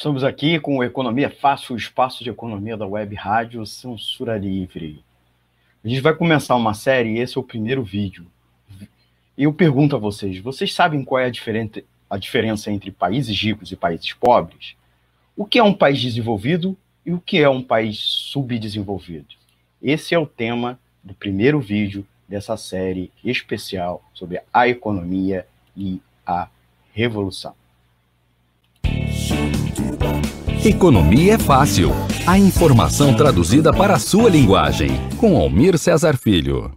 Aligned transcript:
Estamos 0.00 0.24
aqui 0.24 0.58
com 0.58 0.78
o 0.78 0.82
Economia 0.82 1.28
Fácil, 1.28 1.74
o 1.74 1.78
espaço 1.78 2.24
de 2.24 2.30
economia 2.30 2.74
da 2.74 2.86
Web 2.86 3.14
Rádio 3.16 3.66
Censura 3.66 4.38
Livre. 4.38 5.04
A 5.84 5.86
gente 5.86 6.00
vai 6.00 6.14
começar 6.14 6.56
uma 6.56 6.72
série 6.72 7.10
e 7.10 7.18
esse 7.18 7.36
é 7.36 7.38
o 7.38 7.44
primeiro 7.44 7.84
vídeo. 7.84 8.26
Eu 9.36 9.52
pergunto 9.52 9.94
a 9.94 9.98
vocês: 9.98 10.38
vocês 10.38 10.72
sabem 10.72 11.04
qual 11.04 11.20
é 11.20 11.26
a, 11.26 11.30
diferente, 11.30 11.84
a 12.08 12.16
diferença 12.16 12.72
entre 12.72 12.90
países 12.90 13.38
ricos 13.38 13.72
e 13.72 13.76
países 13.76 14.10
pobres? 14.14 14.74
O 15.36 15.44
que 15.44 15.58
é 15.58 15.62
um 15.62 15.74
país 15.74 16.00
desenvolvido 16.00 16.74
e 17.04 17.12
o 17.12 17.20
que 17.20 17.36
é 17.36 17.50
um 17.50 17.62
país 17.62 17.98
subdesenvolvido? 17.98 19.34
Esse 19.82 20.14
é 20.14 20.18
o 20.18 20.24
tema 20.24 20.80
do 21.04 21.12
primeiro 21.12 21.60
vídeo 21.60 22.06
dessa 22.26 22.56
série 22.56 23.12
especial 23.22 24.02
sobre 24.14 24.40
a 24.50 24.66
economia 24.66 25.46
e 25.76 26.00
a 26.24 26.48
revolução. 26.94 27.59
Economia 30.64 31.34
é 31.34 31.38
fácil. 31.38 31.90
A 32.26 32.38
informação 32.38 33.16
traduzida 33.16 33.72
para 33.72 33.94
a 33.94 33.98
sua 33.98 34.28
linguagem. 34.28 34.90
Com 35.18 35.36
Almir 35.36 35.78
Cesar 35.78 36.16
Filho. 36.16 36.72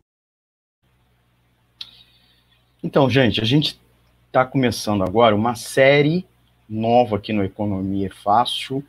Então, 2.81 3.09
gente, 3.09 3.41
a 3.41 3.45
gente 3.45 3.79
está 4.27 4.45
começando 4.45 5.03
agora 5.03 5.35
uma 5.35 5.55
série 5.55 6.25
nova 6.69 7.17
aqui 7.17 7.31
no 7.31 7.43
Economia 7.43 8.07
é 8.07 8.09
Fácil, 8.09 8.83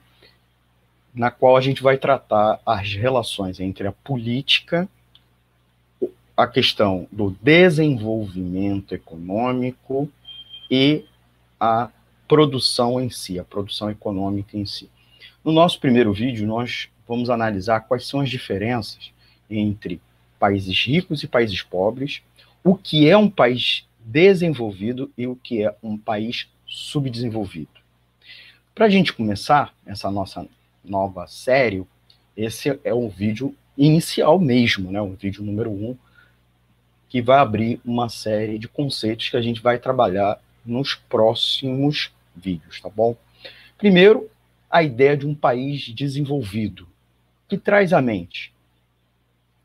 na 1.15 1.31
qual 1.31 1.57
a 1.57 1.61
gente 1.61 1.83
vai 1.83 1.97
tratar 1.97 2.61
as 2.65 2.93
relações 2.95 3.61
entre 3.61 3.87
a 3.87 3.93
política, 3.93 4.89
a 6.37 6.47
questão 6.47 7.07
do 7.13 7.37
desenvolvimento 7.43 8.95
econômico 8.95 10.11
e 10.71 11.05
a 11.61 11.91
produção 12.27 13.01
em 13.01 13.11
si, 13.11 13.39
a 13.39 13.45
produção 13.45 13.91
econômica 13.91 14.57
em 14.57 14.67
si. 14.67 14.91
No 15.45 15.53
nosso 15.53 15.79
primeiro 15.79 16.13
vídeo, 16.13 16.47
nós 16.47 16.89
vamos 17.07 17.29
analisar 17.29 17.81
quais 17.81 18.07
são 18.07 18.21
as 18.21 18.31
diferenças 18.31 19.13
entre 19.51 20.01
países 20.39 20.85
ricos 20.85 21.23
e 21.23 21.29
países 21.29 21.63
pobres, 21.63 22.23
o 22.63 22.75
que 22.75 23.09
é 23.09 23.17
um 23.17 23.29
país 23.29 23.87
desenvolvido 24.01 25.11
e 25.17 25.27
o 25.27 25.37
que 25.37 25.63
é 25.63 25.75
um 25.83 25.97
país 25.97 26.49
subdesenvolvido. 26.67 27.69
Para 28.75 28.87
a 28.87 28.91
gente 28.91 29.13
começar 29.13 29.73
essa 29.87 30.11
nossa 30.11 30.47
nova 30.85 31.27
série, 31.27 31.85
esse 32.37 32.79
é 32.83 32.93
o 32.93 33.09
vídeo 33.09 33.55
inicial 33.77 34.39
mesmo, 34.39 34.91
né? 34.91 35.01
o 35.01 35.13
vídeo 35.13 35.43
número 35.45 35.71
um, 35.71 35.97
que 37.09 37.23
vai 37.23 37.39
abrir 37.39 37.81
uma 37.85 38.09
série 38.09 38.59
de 38.59 38.67
conceitos 38.67 39.29
que 39.29 39.37
a 39.37 39.43
gente 39.43 39.63
vai 39.63 39.79
trabalhar 39.79 40.41
nos 40.65 40.95
próximos 40.95 42.13
vídeos, 42.35 42.81
tá 42.81 42.89
bom? 42.89 43.17
Primeiro, 43.79 44.29
a 44.71 44.83
ideia 44.83 45.17
de 45.17 45.27
um 45.27 45.35
país 45.35 45.89
desenvolvido, 45.91 46.89
que 47.49 47.57
traz 47.57 47.93
à 47.93 48.01
mente. 48.01 48.53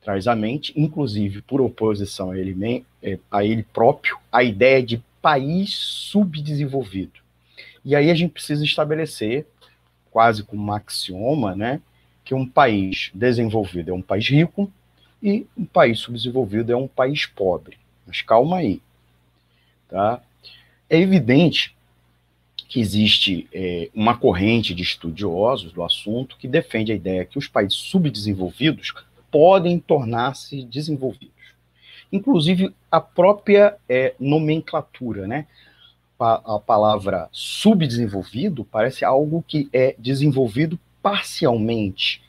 Traz 0.02 0.28
à 0.28 0.36
mente, 0.36 0.74
inclusive 0.76 1.42
por 1.42 1.62
oposição 1.62 2.32
a 2.32 2.38
ele, 2.38 2.86
é, 3.02 3.18
a 3.32 3.44
ele 3.44 3.64
próprio, 3.64 4.18
a 4.32 4.44
ideia 4.44 4.84
de 4.84 5.04
país 5.22 5.74
subdesenvolvido. 5.74 7.20
E 7.84 7.96
aí 7.96 8.10
a 8.12 8.16
gente 8.16 8.34
precisa 8.34 8.64
estabelecer, 8.64 9.46
quase 10.12 10.44
como 10.44 10.64
um 10.64 10.74
axioma, 10.74 11.56
né, 11.56 11.82
que 12.24 12.34
um 12.34 12.48
país 12.48 13.10
desenvolvido 13.14 13.92
é 13.92 13.94
um 13.94 14.02
país 14.02 14.28
rico 14.28 14.72
e 15.22 15.46
um 15.58 15.66
país 15.66 16.00
subdesenvolvido 16.00 16.72
é 16.72 16.76
um 16.76 16.88
país 16.88 17.26
pobre. 17.26 17.78
Mas 18.06 18.22
calma 18.22 18.58
aí, 18.58 18.82
tá? 19.88 20.22
É 20.90 20.98
evidente 20.98 21.76
que 22.68 22.80
existe 22.80 23.48
é, 23.54 23.90
uma 23.94 24.16
corrente 24.16 24.76
de 24.76 24.84
estudiosos 24.84 25.72
do 25.72 25.84
assunto 25.84 26.38
que 26.38 26.48
defende 26.48 26.92
a 26.92 26.96
ideia 26.96 27.26
que 27.26 27.38
os 27.38 27.48
países 27.48 27.78
subdesenvolvidos 27.78 28.94
podem 29.32 29.80
tornar-se 29.80 30.64
desenvolvidos. 30.64 31.34
Inclusive, 32.12 32.74
a 32.92 33.00
própria 33.00 33.76
é, 33.88 34.14
nomenclatura, 34.20 35.28
né? 35.28 35.46
A, 36.20 36.60
palavra 36.60 37.30
subdesenvolvido 37.32 38.66
parece 38.66 39.06
algo 39.06 39.42
que 39.48 39.70
é 39.72 39.96
desenvolvido 39.98 40.78
parcialmente 41.02 42.22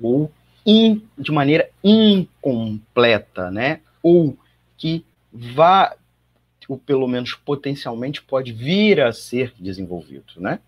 ou 0.00 0.32
in, 0.64 1.02
de 1.18 1.30
maneira 1.30 1.68
incompleta, 1.84 3.50
né? 3.50 3.80
Ou 4.02 4.38
que 4.78 5.04
vá 5.30 5.94
ou 6.70 6.78
pelo 6.78 7.08
menos 7.08 7.34
potencialmente 7.34 8.22
pode 8.22 8.52
vir 8.52 9.00
a 9.00 9.12
ser 9.12 9.52
desenvolvido, 9.58 10.34
né? 10.36 10.60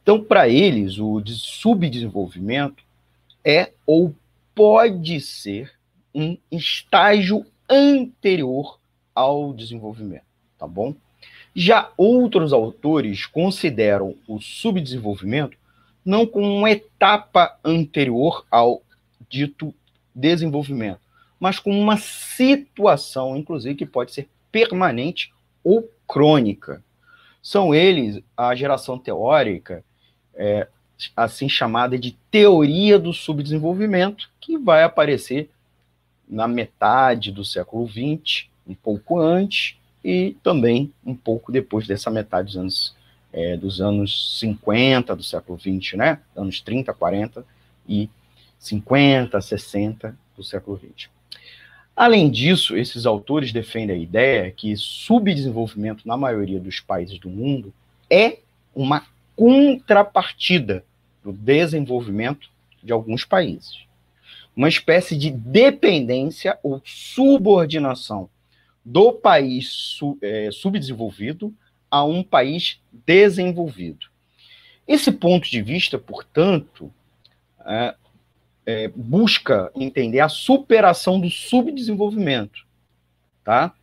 Então, 0.00 0.22
para 0.22 0.48
eles, 0.48 0.98
o 0.98 1.20
subdesenvolvimento 1.26 2.84
é 3.44 3.72
ou 3.84 4.14
pode 4.54 5.20
ser 5.20 5.72
um 6.14 6.38
estágio 6.48 7.44
anterior 7.68 8.78
ao 9.12 9.52
desenvolvimento, 9.52 10.22
tá 10.56 10.66
bom? 10.68 10.94
Já 11.56 11.90
outros 11.96 12.52
autores 12.52 13.26
consideram 13.26 14.14
o 14.28 14.40
subdesenvolvimento 14.40 15.58
não 16.04 16.24
como 16.24 16.46
uma 16.46 16.70
etapa 16.70 17.58
anterior 17.64 18.46
ao 18.48 18.80
dito 19.28 19.74
desenvolvimento, 20.14 21.00
mas 21.40 21.58
como 21.58 21.80
uma 21.80 21.96
situação, 21.96 23.36
inclusive, 23.36 23.74
que 23.74 23.86
pode 23.86 24.12
ser 24.12 24.28
permanente 24.50 25.32
ou 25.62 25.90
crônica. 26.06 26.82
São 27.42 27.74
eles 27.74 28.22
a 28.36 28.54
geração 28.54 28.98
teórica, 28.98 29.84
é, 30.34 30.68
assim 31.16 31.48
chamada 31.48 31.98
de 31.98 32.16
teoria 32.30 32.98
do 32.98 33.12
subdesenvolvimento, 33.12 34.30
que 34.40 34.58
vai 34.58 34.82
aparecer 34.82 35.50
na 36.28 36.46
metade 36.46 37.32
do 37.32 37.44
século 37.44 37.88
XX, 37.88 38.48
um 38.66 38.74
pouco 38.74 39.18
antes, 39.18 39.76
e 40.04 40.36
também 40.42 40.92
um 41.04 41.14
pouco 41.14 41.50
depois 41.52 41.86
dessa 41.86 42.10
metade 42.10 42.48
dos 42.48 42.56
anos, 42.56 42.96
é, 43.32 43.56
dos 43.56 43.80
anos 43.80 44.38
50 44.38 45.16
do 45.16 45.22
século 45.22 45.58
XX, 45.58 45.94
né? 45.94 46.20
Anos 46.36 46.60
30, 46.60 46.92
40 46.94 47.44
e 47.88 48.08
50, 48.58 49.40
60 49.40 50.16
do 50.36 50.44
século 50.44 50.78
XX. 50.78 51.08
Além 51.94 52.30
disso, 52.30 52.76
esses 52.76 53.04
autores 53.04 53.52
defendem 53.52 53.96
a 53.96 53.98
ideia 53.98 54.50
que 54.50 54.76
subdesenvolvimento 54.76 56.06
na 56.06 56.16
maioria 56.16 56.58
dos 56.58 56.80
países 56.80 57.18
do 57.18 57.28
mundo 57.28 57.72
é 58.08 58.38
uma 58.74 59.06
contrapartida 59.36 60.84
do 61.22 61.32
desenvolvimento 61.32 62.48
de 62.82 62.92
alguns 62.92 63.24
países. 63.24 63.84
Uma 64.56 64.68
espécie 64.68 65.16
de 65.16 65.30
dependência 65.30 66.58
ou 66.62 66.80
subordinação 66.84 68.28
do 68.84 69.12
país 69.12 69.98
é, 70.22 70.50
subdesenvolvido 70.50 71.54
a 71.90 72.04
um 72.04 72.22
país 72.22 72.80
desenvolvido. 73.06 74.06
Esse 74.86 75.12
ponto 75.12 75.48
de 75.48 75.62
vista, 75.62 75.98
portanto, 75.98 76.92
é, 77.64 77.94
é, 78.70 78.88
busca 78.94 79.70
entender 79.74 80.20
a 80.20 80.28
superação 80.28 81.20
do 81.20 81.28
subdesenvolvimento, 81.28 82.64
tá? 83.42 83.74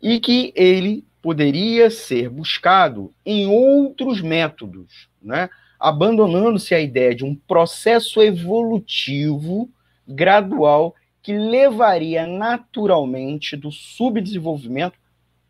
E 0.00 0.18
que 0.18 0.50
ele 0.56 1.04
poderia 1.20 1.90
ser 1.90 2.30
buscado 2.30 3.12
em 3.24 3.46
outros 3.46 4.22
métodos, 4.22 5.08
né? 5.22 5.50
Abandonando-se 5.78 6.74
a 6.74 6.80
ideia 6.80 7.14
de 7.14 7.24
um 7.24 7.34
processo 7.34 8.22
evolutivo 8.22 9.68
gradual 10.08 10.94
que 11.22 11.34
levaria 11.36 12.26
naturalmente 12.26 13.56
do 13.56 13.70
subdesenvolvimento 13.70 14.98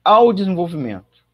ao 0.05 0.33
desenvolvimento, 0.33 1.25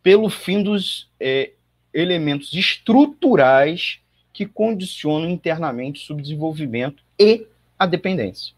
pelo 0.00 0.28
fim 0.30 0.62
dos 0.62 1.10
é, 1.18 1.52
elementos 1.92 2.52
estruturais 2.52 4.00
que 4.34 4.44
condicionam 4.44 5.30
internamente 5.30 6.02
o 6.02 6.04
subdesenvolvimento 6.04 7.02
e 7.16 7.46
a 7.78 7.86
dependência. 7.86 8.52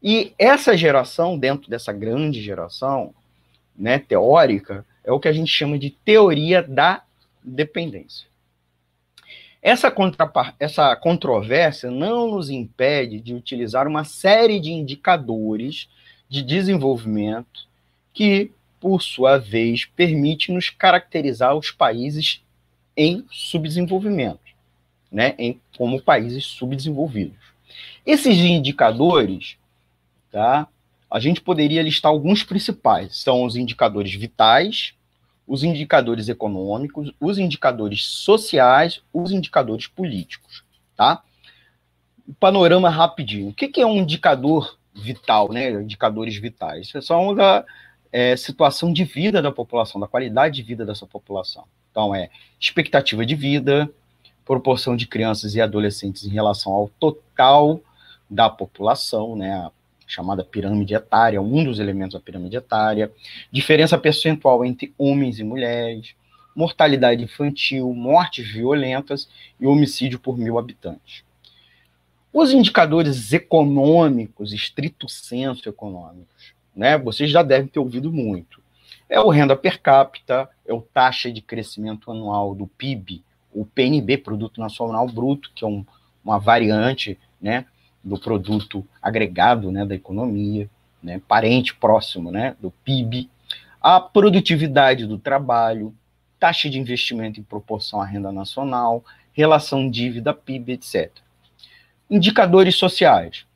E 0.00 0.32
essa 0.38 0.76
geração, 0.76 1.36
dentro 1.36 1.68
dessa 1.68 1.92
grande 1.92 2.40
geração 2.40 3.12
né, 3.76 3.98
teórica, 3.98 4.86
é 5.04 5.10
o 5.10 5.18
que 5.18 5.26
a 5.26 5.32
gente 5.32 5.50
chama 5.50 5.76
de 5.76 5.90
teoria 5.90 6.62
da 6.62 7.02
dependência. 7.42 8.28
Essa, 9.60 9.92
essa 10.58 10.96
controvérsia 10.96 11.90
não 11.90 12.30
nos 12.30 12.48
impede 12.48 13.20
de 13.20 13.34
utilizar 13.34 13.88
uma 13.88 14.04
série 14.04 14.60
de 14.60 14.70
indicadores 14.70 15.88
de 16.28 16.42
desenvolvimento 16.42 17.66
que, 18.12 18.52
por 18.80 19.02
sua 19.02 19.38
vez, 19.38 19.84
permite 19.84 20.52
nos 20.52 20.70
caracterizar 20.70 21.56
os 21.56 21.72
países 21.72 22.42
em 22.96 23.24
subdesenvolvimento 23.30 24.51
né, 25.12 25.34
em, 25.38 25.60
como 25.76 26.00
países 26.00 26.44
subdesenvolvidos. 26.44 27.36
Esses 28.04 28.38
indicadores, 28.38 29.56
tá, 30.30 30.66
a 31.10 31.20
gente 31.20 31.40
poderia 31.40 31.82
listar 31.82 32.10
alguns 32.10 32.42
principais. 32.42 33.18
São 33.18 33.44
os 33.44 33.54
indicadores 33.54 34.14
vitais, 34.14 34.94
os 35.46 35.62
indicadores 35.62 36.28
econômicos, 36.28 37.12
os 37.20 37.38
indicadores 37.38 38.04
sociais, 38.04 39.02
os 39.12 39.30
indicadores 39.30 39.86
políticos, 39.86 40.64
tá? 40.96 41.22
Panorama 42.40 42.88
rapidinho. 42.88 43.48
O 43.50 43.54
que, 43.54 43.80
é 43.80 43.86
um 43.86 43.98
indicador 43.98 44.78
vital, 44.94 45.52
né? 45.52 45.70
Indicadores 45.70 46.36
vitais. 46.36 46.94
É 46.94 47.00
só 47.00 47.34
da 47.34 47.64
é, 48.10 48.36
situação 48.36 48.92
de 48.92 49.04
vida 49.04 49.42
da 49.42 49.52
população, 49.52 50.00
da 50.00 50.06
qualidade 50.06 50.56
de 50.56 50.62
vida 50.62 50.86
dessa 50.86 51.06
população. 51.06 51.64
Então, 51.90 52.14
é 52.14 52.30
expectativa 52.58 53.26
de 53.26 53.34
vida, 53.34 53.92
proporção 54.44 54.96
de 54.96 55.06
crianças 55.06 55.54
e 55.54 55.60
adolescentes 55.60 56.24
em 56.24 56.30
relação 56.30 56.72
ao 56.72 56.88
total 56.88 57.80
da 58.28 58.48
população, 58.48 59.36
né? 59.36 59.52
A 59.52 59.70
chamada 60.06 60.44
pirâmide 60.44 60.94
etária, 60.94 61.40
um 61.40 61.64
dos 61.64 61.78
elementos 61.78 62.14
da 62.14 62.20
pirâmide 62.20 62.56
etária, 62.56 63.10
diferença 63.50 63.96
percentual 63.96 64.64
entre 64.64 64.92
homens 64.98 65.38
e 65.38 65.44
mulheres, 65.44 66.14
mortalidade 66.54 67.22
infantil, 67.22 67.92
mortes 67.94 68.46
violentas 68.46 69.28
e 69.58 69.66
homicídio 69.66 70.18
por 70.18 70.36
mil 70.36 70.58
habitantes. 70.58 71.24
Os 72.32 72.52
indicadores 72.52 73.32
econômicos, 73.32 74.52
estrito 74.52 75.08
senso 75.08 75.68
econômicos, 75.68 76.54
né? 76.74 76.98
Vocês 76.98 77.30
já 77.30 77.42
devem 77.42 77.68
ter 77.68 77.78
ouvido 77.78 78.12
muito. 78.12 78.60
É 79.08 79.20
o 79.20 79.28
renda 79.28 79.54
per 79.54 79.80
capita, 79.80 80.48
é 80.66 80.72
o 80.72 80.80
taxa 80.80 81.30
de 81.30 81.42
crescimento 81.42 82.10
anual 82.10 82.54
do 82.54 82.66
PIB, 82.66 83.22
o 83.52 83.64
PNB, 83.64 84.18
Produto 84.18 84.60
Nacional 84.60 85.06
Bruto, 85.08 85.50
que 85.54 85.64
é 85.64 85.68
um, 85.68 85.84
uma 86.24 86.38
variante, 86.38 87.18
né, 87.40 87.66
do 88.02 88.18
produto 88.18 88.86
agregado 89.00 89.70
né, 89.70 89.84
da 89.84 89.94
economia, 89.94 90.68
né, 91.02 91.20
parente 91.26 91.74
próximo 91.74 92.30
né, 92.30 92.56
do 92.60 92.70
PIB, 92.70 93.28
a 93.80 94.00
produtividade 94.00 95.06
do 95.06 95.18
trabalho, 95.18 95.94
taxa 96.38 96.68
de 96.70 96.78
investimento 96.78 97.40
em 97.40 97.42
proporção 97.42 98.00
à 98.00 98.04
renda 98.04 98.32
nacional, 98.32 99.04
relação 99.32 99.90
dívida-PIB, 99.90 100.72
etc. 100.72 101.10
Indicadores 102.10 102.76
sociais, 102.76 103.46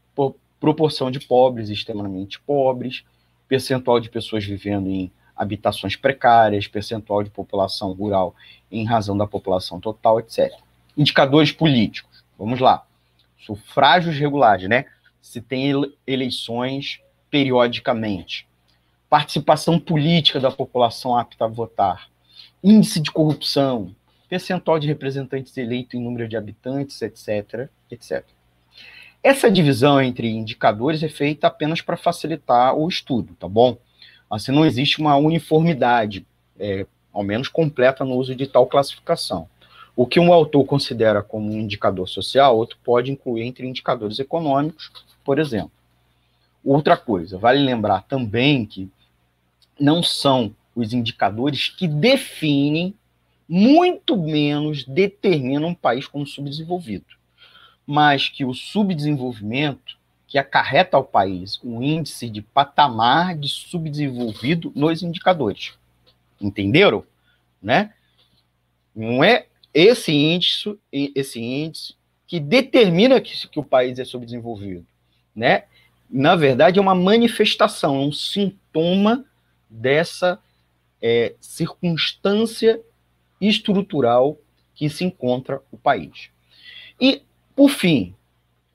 proporção 0.58 1.10
de 1.10 1.20
pobres 1.20 1.68
extremamente 1.68 2.40
pobres, 2.40 3.04
percentual 3.48 4.00
de 4.00 4.08
pessoas 4.08 4.44
vivendo 4.44 4.88
em 4.88 5.10
habitações 5.36 5.96
precárias, 5.96 6.66
percentual 6.66 7.22
de 7.22 7.30
população 7.30 7.92
rural 7.92 8.34
em 8.70 8.84
razão 8.84 9.16
da 9.16 9.26
população 9.26 9.78
total, 9.78 10.18
etc. 10.20 10.52
Indicadores 10.96 11.52
políticos, 11.52 12.24
vamos 12.38 12.60
lá 12.60 12.86
sufrágios 13.46 14.16
regulares, 14.18 14.68
né? 14.68 14.86
Se 15.22 15.40
tem 15.40 15.72
eleições 16.06 17.00
periodicamente. 17.30 18.46
Participação 19.08 19.78
política 19.78 20.40
da 20.40 20.50
população 20.50 21.16
apta 21.16 21.44
a 21.44 21.48
votar. 21.48 22.08
Índice 22.62 23.00
de 23.00 23.10
corrupção, 23.12 23.94
percentual 24.28 24.78
de 24.78 24.88
representantes 24.88 25.56
eleitos 25.56 25.94
em 25.94 26.02
número 26.02 26.28
de 26.28 26.36
habitantes, 26.36 27.00
etc, 27.02 27.68
etc. 27.90 28.24
Essa 29.22 29.50
divisão 29.50 30.00
entre 30.00 30.28
indicadores 30.28 31.02
é 31.02 31.08
feita 31.08 31.46
apenas 31.46 31.80
para 31.80 31.96
facilitar 31.96 32.74
o 32.74 32.88
estudo, 32.88 33.34
tá 33.34 33.48
bom? 33.48 33.78
Assim, 34.30 34.52
não 34.52 34.64
existe 34.64 35.00
uma 35.00 35.16
uniformidade, 35.16 36.26
é, 36.58 36.86
ao 37.12 37.22
menos 37.22 37.48
completa, 37.48 38.04
no 38.04 38.16
uso 38.16 38.34
de 38.34 38.46
tal 38.46 38.66
classificação. 38.66 39.48
O 39.94 40.06
que 40.06 40.20
um 40.20 40.32
autor 40.32 40.64
considera 40.64 41.22
como 41.22 41.50
um 41.50 41.60
indicador 41.60 42.08
social, 42.08 42.56
outro 42.56 42.76
pode 42.84 43.10
incluir 43.10 43.44
entre 43.44 43.66
indicadores 43.66 44.18
econômicos, 44.18 44.92
por 45.24 45.38
exemplo. 45.38 45.70
Outra 46.64 46.96
coisa, 46.96 47.38
vale 47.38 47.60
lembrar 47.60 48.02
também 48.02 48.66
que 48.66 48.90
não 49.78 50.02
são 50.02 50.54
os 50.74 50.92
indicadores 50.92 51.68
que 51.68 51.88
definem, 51.88 52.94
muito 53.48 54.16
menos 54.16 54.84
determinam 54.84 55.68
um 55.68 55.74
país 55.74 56.06
como 56.06 56.26
subdesenvolvido, 56.26 57.06
mas 57.86 58.28
que 58.28 58.44
o 58.44 58.52
subdesenvolvimento 58.52 59.96
que 60.26 60.38
acarreta 60.38 60.96
ao 60.96 61.04
país 61.04 61.60
um 61.62 61.82
índice 61.82 62.28
de 62.28 62.42
patamar 62.42 63.36
de 63.36 63.48
subdesenvolvido 63.48 64.72
nos 64.74 65.02
indicadores. 65.02 65.74
Entenderam? 66.40 67.04
Né? 67.62 67.92
Não 68.94 69.22
é 69.22 69.46
esse 69.72 70.12
índice, 70.12 70.78
esse 70.92 71.40
índice 71.40 71.94
que 72.26 72.40
determina 72.40 73.20
que, 73.20 73.46
que 73.48 73.60
o 73.60 73.64
país 73.64 73.98
é 73.98 74.04
subdesenvolvido, 74.04 74.84
né? 75.34 75.64
Na 76.08 76.34
verdade, 76.34 76.78
é 76.78 76.82
uma 76.82 76.94
manifestação, 76.94 77.96
é 77.96 77.98
um 77.98 78.12
sintoma 78.12 79.24
dessa 79.68 80.40
é, 81.02 81.34
circunstância 81.40 82.80
estrutural 83.40 84.38
que 84.74 84.88
se 84.88 85.04
encontra 85.04 85.60
o 85.70 85.76
país. 85.76 86.30
E, 87.00 87.22
por 87.54 87.68
fim, 87.68 88.14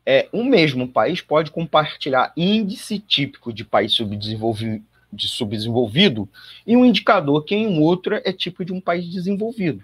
é, 0.06 0.28
um 0.34 0.44
mesmo 0.44 0.88
país 0.88 1.22
pode 1.22 1.52
compartilhar 1.52 2.34
índice 2.36 3.00
típico 3.00 3.54
de 3.54 3.64
país 3.64 3.94
subdesenvolvido, 3.94 4.84
de 5.12 5.28
subdesenvolvido 5.28 6.28
e 6.66 6.76
um 6.76 6.86
indicador 6.86 7.44
que 7.44 7.56
em 7.56 7.80
outro 7.80 8.16
é 8.16 8.32
tipo 8.32 8.64
de 8.64 8.74
um 8.74 8.82
país 8.82 9.08
desenvolvido. 9.10 9.84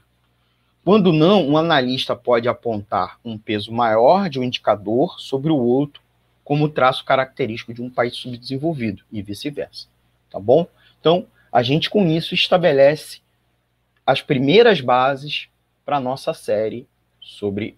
Quando 0.83 1.11
não, 1.11 1.45
um 1.45 1.57
analista 1.57 2.15
pode 2.15 2.47
apontar 2.47 3.19
um 3.23 3.37
peso 3.37 3.73
maior 3.73 4.29
de 4.29 4.39
um 4.39 4.43
indicador 4.43 5.19
sobre 5.19 5.51
o 5.51 5.57
outro 5.57 6.01
como 6.45 6.69
traço 6.69 7.03
característico 7.03 7.73
de 7.73 7.81
um 7.81 7.89
país 7.89 8.15
subdesenvolvido 8.15 9.03
e 9.11 9.21
vice-versa, 9.21 9.87
tá 10.29 10.39
bom? 10.39 10.65
Então, 10.99 11.27
a 11.51 11.61
gente 11.61 11.89
com 11.89 12.07
isso 12.07 12.33
estabelece 12.33 13.19
as 14.05 14.21
primeiras 14.21 14.79
bases 14.79 15.49
para 15.85 15.97
a 15.97 16.01
nossa 16.01 16.33
série 16.33 16.87
sobre 17.19 17.77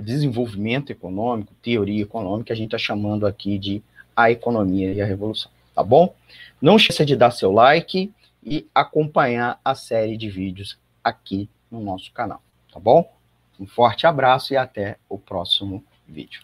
desenvolvimento 0.00 0.90
econômico, 0.90 1.54
teoria 1.62 2.02
econômica, 2.02 2.52
a 2.52 2.56
gente 2.56 2.66
está 2.66 2.78
chamando 2.78 3.26
aqui 3.26 3.58
de 3.58 3.82
a 4.14 4.30
economia 4.30 4.92
e 4.92 5.00
a 5.00 5.06
revolução, 5.06 5.50
tá 5.74 5.82
bom? 5.82 6.14
Não 6.60 6.76
esqueça 6.76 7.04
de 7.04 7.16
dar 7.16 7.30
seu 7.30 7.52
like 7.52 8.12
e 8.44 8.66
acompanhar 8.74 9.60
a 9.64 9.74
série 9.74 10.16
de 10.16 10.28
vídeos 10.28 10.78
aqui 11.02 11.48
no 11.70 11.80
nosso 11.80 12.12
canal, 12.12 12.42
tá 12.72 12.80
bom? 12.80 13.10
Um 13.58 13.66
forte 13.66 14.06
abraço 14.06 14.52
e 14.52 14.56
até 14.56 14.96
o 15.08 15.18
próximo 15.18 15.84
vídeo. 16.06 16.42